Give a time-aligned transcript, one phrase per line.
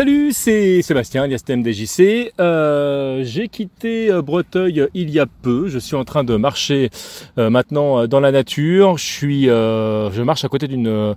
[0.00, 2.32] Salut, c'est Sébastien, alias TMDJC.
[2.40, 5.68] Euh, J'ai quitté euh, Breteuil il y a peu.
[5.68, 6.88] Je suis en train de marcher
[7.36, 8.96] euh, maintenant euh, dans la nature.
[8.96, 11.14] Je suis, je marche à côté d'une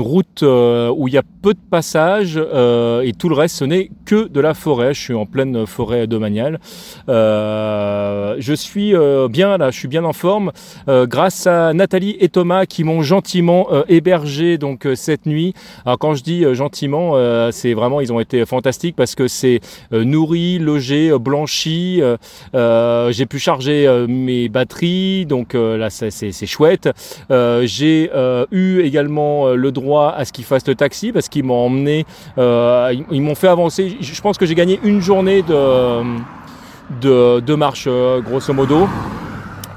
[0.00, 4.26] route où il y a peu de passages et tout le reste, ce n'est que
[4.26, 4.92] de la forêt.
[4.92, 6.58] Je suis en pleine forêt domaniale.
[7.06, 8.94] je suis
[9.30, 10.50] bien là, je suis bien en forme
[10.88, 15.54] grâce à Nathalie et Thomas qui m'ont gentiment hébergé donc cette nuit.
[15.84, 19.60] Alors quand je dis gentiment euh, c'est vraiment, ils ont été fantastiques parce que c'est
[19.92, 22.02] euh, nourri, logé, euh, blanchi.
[22.52, 26.88] j'ai pu charger mes batteries, donc là c'est chouette.
[27.30, 28.10] j'ai
[28.50, 32.04] eu également le droit à ce qu'ils fassent le taxi parce qu'ils m'ont emmené,
[32.36, 33.96] ils, m'ont fait avancer.
[34.00, 36.02] Je pense que j'ai gagné une journée de,
[37.00, 37.88] de, de marche,
[38.24, 38.88] grosso modo.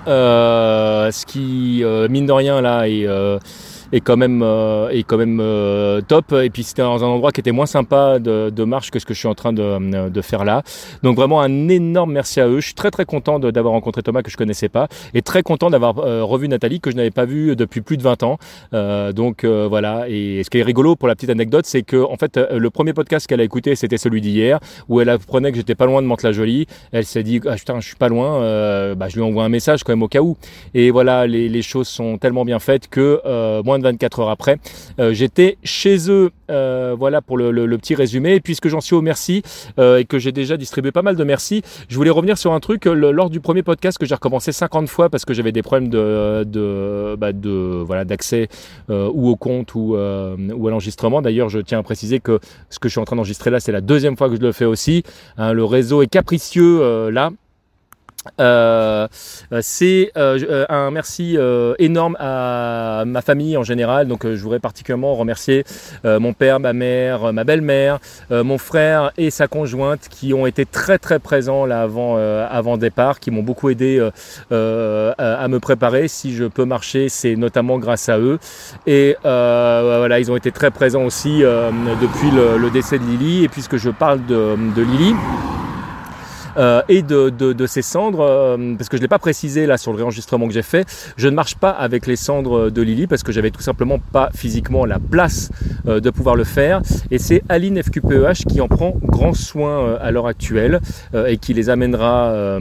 [0.08, 3.08] ce qui, mine de rien, là, est
[3.92, 6.34] est quand même, euh, est quand même euh, top.
[6.34, 9.06] Et puis c'était dans un endroit qui était moins sympa de, de, marche que ce
[9.06, 10.64] que je suis en train de, de, faire là.
[11.04, 12.60] Donc vraiment un énorme merci à eux.
[12.60, 15.70] Je suis très très content d'avoir rencontré Thomas que je connaissais pas et très content
[15.70, 18.38] d'avoir euh, revu Nathalie que je n'avais pas vue depuis plus de 20 ans.
[19.14, 20.06] donc voilà.
[20.10, 22.94] Et ce qui est rigolo pour la petite anecdote, c'est que en fait le premier
[22.94, 26.08] podcast qu'elle a écouté, c'était celui d'hier où elle apprenait que j'étais pas loin de
[26.08, 26.68] Mantes-la-Jolie.
[26.92, 28.40] Elle s'est dit ah putain je suis pas loin.
[28.96, 30.38] bah, je lui envoie un message quand même au cas où.
[30.74, 33.22] Et voilà les, les choses sont tellement bien faites que
[33.76, 34.58] moins de 24 heures après,
[35.00, 36.32] euh, j'étais chez eux.
[36.52, 38.40] Euh, voilà pour le, petit résumé.
[38.40, 39.42] Puisque j'en suis au merci
[39.80, 42.60] euh, et que j'ai déjà distribué pas mal de merci, je voulais revenir sur un
[42.60, 45.90] truc lors du premier podcast que j'ai recommencé 50 fois parce que j'avais des problèmes
[45.90, 47.32] de, bah,
[47.86, 48.48] voilà d'accès
[48.90, 51.22] ou au compte ou, ou à l'enregistrement.
[51.22, 53.72] D'ailleurs, je tiens à préciser que ce que je suis en train d'enregistrer là, c'est
[53.72, 55.04] la deuxième fois que je le fais aussi.
[55.38, 57.32] Hein, le réseau est capricieux là.
[58.40, 59.08] Euh,
[59.62, 61.38] c'est euh, euh, un merci
[61.80, 64.08] énorme à ma famille en général.
[64.08, 65.64] Donc je voudrais particulièrement remercier
[66.04, 70.98] mon père, ma mère, ma belle-mère, mon frère et sa conjointe qui ont été très
[70.98, 74.00] très présents là avant avant départ, qui m'ont beaucoup aidé
[74.52, 76.08] à, me préparer.
[76.08, 78.40] Si je peux marcher, c'est notamment grâce à eux.
[78.88, 83.46] Et voilà, ils ont été très présents aussi depuis le, décès de Lily.
[83.46, 85.16] Et puisque je parle de, de Lily.
[86.58, 89.66] Euh, et de, de, de, ces cendres, euh, parce que je ne l'ai pas précisé
[89.66, 92.82] là sur le réenregistrement que j'ai fait, je ne marche pas avec les cendres de
[92.82, 95.52] Lily parce que j'avais tout simplement pas physiquement la place
[95.88, 96.82] euh, de pouvoir le faire.
[97.12, 100.80] Et c'est Aline FQPEH qui en prend grand soin à l'heure actuelle
[101.28, 102.58] et qui les amènera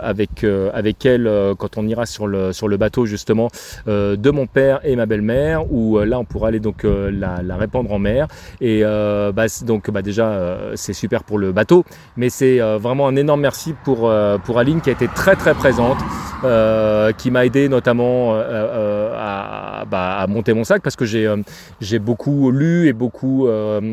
[0.00, 3.48] avec, avec elle quand on ira sur le, sur le bateau justement
[3.86, 7.92] de mon père et ma belle-mère, où là on pourra aller donc la, la, répandre
[7.92, 8.28] en mer.
[8.60, 11.84] Et bah, donc bah, déjà c'est super pour le bateau,
[12.16, 15.34] mais c'est vraiment vraiment un énorme merci pour, euh, pour Aline qui a été très
[15.34, 15.96] très présente,
[16.44, 21.26] euh, qui m'a aidé notamment euh, à, bah, à, monter mon sac parce que j'ai
[21.80, 23.48] j'ai beaucoup lu et beaucoup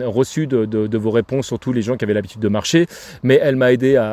[0.05, 2.87] reçu de, de, vos réponses, surtout les gens qui avaient l'habitude de marcher.
[3.23, 4.11] Mais elle m'a aidé à,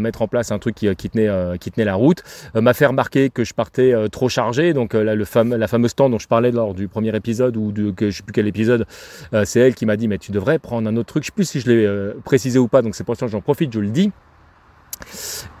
[0.00, 2.22] mettre en place un truc qui, tenait, qui tenait la route,
[2.54, 4.72] m'a fait remarquer que je partais trop chargé.
[4.72, 8.10] Donc là, la fameuse stand dont je parlais lors du premier épisode ou de, que
[8.10, 8.86] je sais plus quel épisode,
[9.44, 11.24] c'est elle qui m'a dit mais tu devrais prendre un autre truc.
[11.24, 13.40] Je sais plus si je l'ai précisé ou pas, donc c'est pour ça que j'en
[13.40, 14.12] profite, je le dis.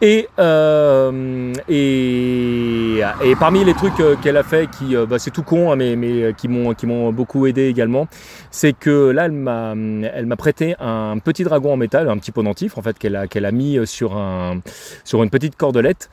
[0.04, 5.30] Et, euh, et, et, parmi les trucs euh, qu'elle a fait, qui euh, bah, c'est
[5.30, 8.08] tout con, hein, mais, mais qui m'ont qui m'ont beaucoup aidé également,
[8.50, 9.74] c'est que là elle m'a
[10.12, 13.28] elle m'a prêté un petit dragon en métal, un petit pendentif en fait qu'elle a
[13.28, 14.60] qu'elle a mis sur un
[15.04, 16.10] sur une petite cordelette,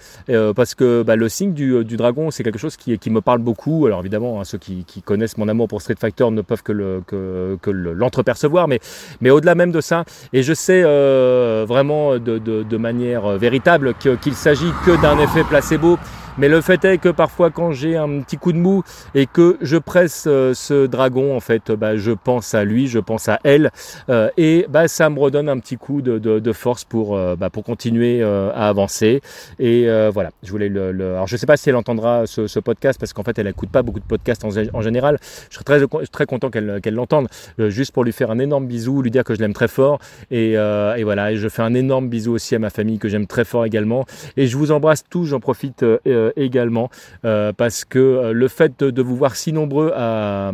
[0.56, 3.88] parce que bah, le signe du, dragon c'est quelque chose qui me parle beaucoup.
[3.88, 7.72] Alors évidemment hein, ceux qui, connaissent mon amour pour Street Fighter ne peuvent que que,
[7.72, 8.80] l'entrepercevoir, mais
[9.20, 15.02] mais au-delà même de ça, et je sais vraiment de, manière véritable qu'il s'agit que
[15.02, 15.98] d'un effet placebo
[16.40, 18.82] mais le fait est que parfois quand j'ai un petit coup de mou
[19.14, 23.00] et que je presse euh, ce dragon, en fait, bah, je pense à lui, je
[23.00, 23.72] pense à elle,
[24.10, 27.36] euh, et bah, ça me redonne un petit coup de, de, de force pour, euh,
[27.36, 29.22] bah, pour continuer à avancer.
[29.60, 32.60] Et voilà, je voulais le, le, Alors je sais pas si elle entendra ce, ce
[32.60, 35.20] podcast parce qu'en fait elle n'écoute pas beaucoup de podcasts en, général.
[35.50, 39.02] Je serais très, très content qu'elle qu'elle l'entende, juste pour lui faire un énorme bisou,
[39.02, 40.00] lui dire que je l'aime très fort.
[40.32, 43.28] Et, et voilà, et je fais un énorme bisou aussi à ma famille que j'aime
[43.28, 44.06] très fort également.
[44.38, 45.84] Et je vous embrasse tous, j'en profite
[46.36, 46.90] également
[47.26, 50.52] euh, parce que euh, le fait de, vous voir si nombreux à,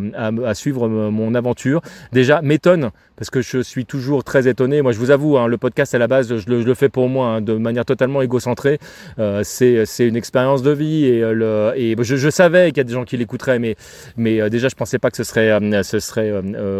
[0.54, 1.82] suivre mon aventure
[2.12, 4.82] déjà m'étonne parce que je suis toujours très étonné.
[4.82, 7.28] Moi, je vous avoue, hein, le podcast à la base, je le, fais pour moi,
[7.28, 8.78] hein, de manière totalement égocentrée.
[9.18, 12.92] Euh, c'est une expérience de vie et, le, et je, savais qu'il y a des
[12.92, 13.76] gens qui l'écouteraient, mais,
[14.18, 16.30] mais déjà, je pensais pas que ce serait, ce serait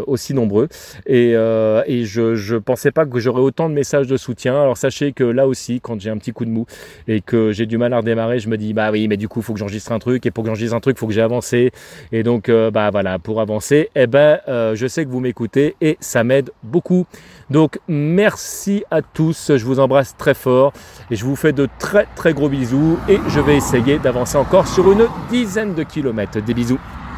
[0.06, 0.68] aussi nombreux
[1.06, 4.60] et, et je pensais pas que j'aurais autant de messages de soutien.
[4.60, 6.66] Alors sachez que là aussi, quand j'ai un petit coup de mou
[7.08, 9.40] et que j'ai du mal à redémarrer, je me dis bah oui, mais du coup,
[9.40, 11.14] il faut que j'enregistre un truc, et pour que j'enregistre un truc, il faut que
[11.14, 11.72] j'ai avancé.
[12.12, 15.74] Et donc, euh, bah voilà, pour avancer, eh ben, euh, je sais que vous m'écoutez
[15.80, 17.06] et ça m'aide beaucoup.
[17.50, 20.72] Donc, merci à tous, je vous embrasse très fort
[21.10, 24.68] et je vous fais de très très gros bisous et je vais essayer d'avancer encore
[24.68, 26.42] sur une dizaine de kilomètres.
[26.42, 26.78] Des bisous.